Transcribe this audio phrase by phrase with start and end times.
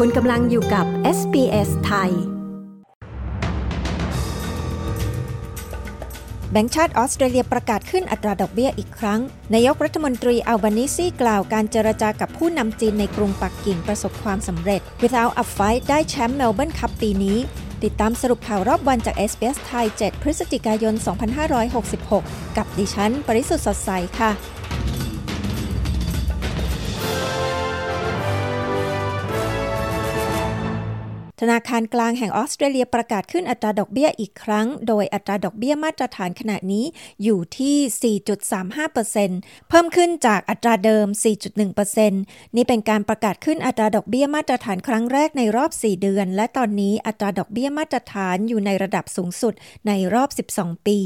[0.00, 0.86] คุณกำลังอยู่กับ
[1.18, 2.10] SBS ไทย
[6.50, 9.20] แบงก์ชาติออสเตรเลียประกาศขึ้นอัตราดอกเบี้ยอีกครั้ง
[9.54, 17.38] นายกรัฐมนตรีอัลบานิซีกล่าวการเจรจากับผู้นำจีนในกรุงปักกิ่งประสบความสำเร็จ Without a Fight ได้แชมป์เมลเบิร์นคัพปีนี้
[17.84, 20.94] ติดตามสรุปข่าวรอบวันจาก SBS ไทย 7 พฤศจิกายน
[21.74, 24.30] 2566 กับดิฉัน ปริสุทธ์สดใสค่ะ
[31.52, 36.84] นาคารกลางแห่งออสเตรเลียประกาศขึ้นอัตราดอกเบี้ยอีกครั้ง โดยอัตราดอกเบี้ยมาตรฐานขณะนี้
[37.22, 38.16] อยู่ที่
[38.98, 41.06] 4.35%เพิ่มขึ้นจากอัตราเดิม
[41.80, 49.54] 4.1%นี่เป็นการประกาศขึ้นอัตราดอกเบี้ยมาตรฐานครั้งแรกในรอบ 4 เดือน และตอนนี้อัตราดอกเบี้ยมาตรฐานอยู่ในระดับสูงสุด
[49.86, 50.98] ในรอบ 12 ปี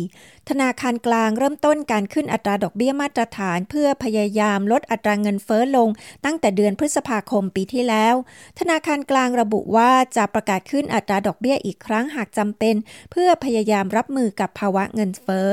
[0.49, 5.89] ธนาคารกลางเริ่มต้นการขึ้นอัตราดอกเบี้ยมาตรฐาน เพื่อพยายามลดอัตราเงินเฟ้อลง
[6.25, 8.15] ตั้งแต่เดือนพฤษภาคมปีที่แล้ว
[8.59, 12.75] ธนาคารกลางระบุว่าจะประกาศขึ้นอัตราดอกเบี้ยอีกครั้งหากจำเป็น
[13.11, 15.53] เพื่อพยายามรับมือกับภาวะเงินเฟ้อ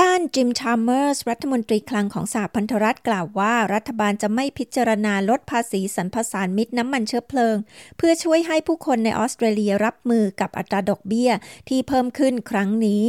[0.00, 7.56] ด้านจิมชาลเมอร์สรัฐมนตรีคลังของสหพันธรัฐกล่าวว่า รัฐบาลจะไม่พิจารณาลดภาษีสรรพสานมิตรน้ำมันเชื้อเพลิง
[7.96, 11.30] เพื่อช่วยให้ผู้คนในออสเตรเลียรับมือกับอัตราดอกเบี้ย
[11.68, 13.04] ที่เพิ่มขึ้นครั้งนี้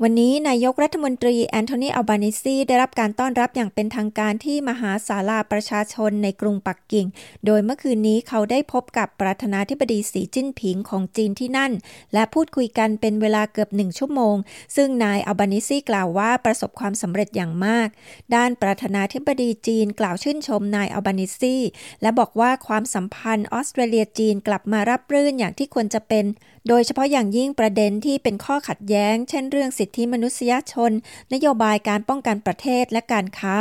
[0.00, 7.06] วันนี้นายกรัฐมนตรีแอนโทนีอัลบานิซีได้รับการต้อนรับอย่างเป็นทางการที่มหาศาลาประชาชนในกรุงปักกิ่ง
[7.46, 11.72] โดยเมื่อคืนนี้เขาได้พบกับประธานาธิบดีสีจิ้นผิงของจีนที่นั่น
[12.12, 14.36] และพูดคุยกันเป็นเวลาเกือบหนึ่งชั่วโมง
[14.76, 17.88] ซึ่งนายอัลบานิซีกล่าวว่าประสบความสำเร็จอย่างมาก
[18.34, 21.56] ด้านประธานาธิบดีจีนกล่าวชื่นชมนายอัลบานิซี
[22.02, 26.26] และบอกว่าความสัมพันธ์ออสเตรเลียจีนกลับมารับรื่นอย่างที่ควรจะเป็น
[26.68, 30.92] โดยเฉพาะอย่างยิ่งประเด็นที่เป็นข้อขัดแย้ง เช่นเรื่องสิทธิมนุษยชน
[31.32, 33.56] นโยบายการป้องกันประเทศและการค้า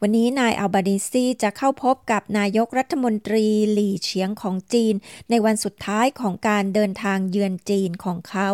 [0.00, 4.94] วันนี้นายอัลบานิซีจะเข้าพบกับนายกรัฐมนตรีหลี่เฉียงของจีน
[5.30, 8.50] ในวันสุดท้ายของการเดินทางเยือนจีนของเขา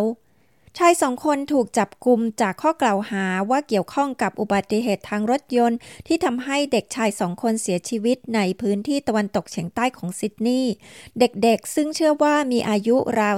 [0.80, 10.72] ชายสองคนถูกจับกลุมจากข้อกล่าวหาว่าเกี่ยวข้องกับอุบัติเหตุทางรถยนต์ ที่ทำให้เด็กชายสองคนเสียชีวิตในพื้นที่ตะวันตกเฉียงใต้ของซิดนีย์
[11.18, 13.36] เด็กๆ ซึ่งเชื่อว่ามีอายุราว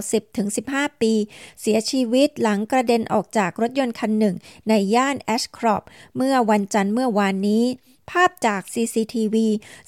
[0.50, 1.12] 10-15 ปี
[1.60, 4.36] เสียชีวิตหลังกระเด็นออกจากรถยนต์คันหนึ่ง
[4.68, 5.82] ในย่านแอชครอป
[6.16, 7.64] เมื่อวันจันทร์เมื่อวานนี้
[8.10, 9.36] ภาพจาก CCTV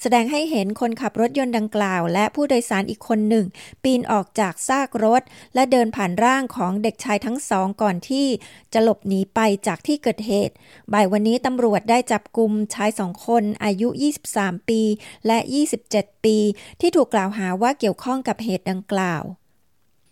[0.01, 3.45] แสดงให้เห็นคนขับรถยนต์ดังกล่าว และผู้โดยสารอีกคนหนึ่ง
[3.83, 5.21] ปีนออกจากซากรถ
[5.55, 8.27] และเดินผ่านร่างของเด็กชายทั้งสองก่อนที่
[8.73, 10.53] จะหลบหนีไปจากที่เกิดเหตุ
[10.93, 13.89] บ่ายวันนี้ตำรวจได้จับกลุ่มชายสองคนอายุ
[14.29, 14.81] 23 ปี
[15.27, 15.37] และ
[15.81, 16.37] 27 ปี
[16.81, 19.23] ที่ถูกกล่าวหาว่าเกี่ยวข้องกับเหตุดังกล่าว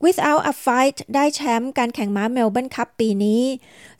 [0.06, 3.44] Without a Fight ได้แชมป์การแข่งม้าเมลเบิร์นคัพปีนี้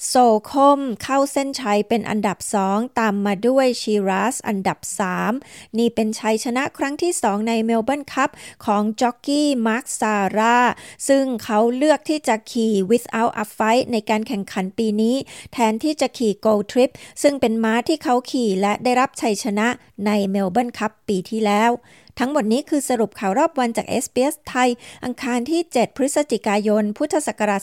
[0.08, 4.80] Soulcombe เข้าเส้นชัยเป็นอันดับสองตามมาด้วย Sheraz อันดับ
[5.28, 8.30] 3 นี่เป็นชัยชนะครั้งที่สองในเมลเบิร์นคัพ
[8.66, 10.60] ของจ็อกกี้มาร์คซาร่า
[11.08, 15.16] ซึ่งเขาเลือกที่จะขี่ Without a Fight ในการแข่งขันปีนี้
[15.54, 16.90] แทนที่จะขี่ Gold Trip
[17.22, 19.68] ซึ่งเป็นม้าที่เขาขี่และได้รับชัยชนะ
[20.06, 21.72] ในเมลเบิร์นคัพปีที่แล้ว
[22.20, 24.70] ทั้งหมดนี้คือสรุปข่าวรอบวันจาก s อ s ไทย
[25.06, 27.62] อังคารที่ 7 พฤศจิกายน พุทธศักราช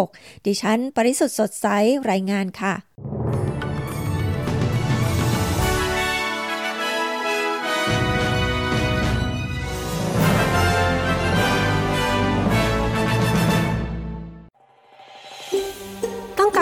[0.00, 1.66] 2566 ดิฉัน ปริสุทธ์สดใส
[2.10, 2.74] รายงานค่ะ